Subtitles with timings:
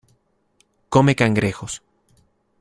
[0.93, 1.73] Come cangrejos.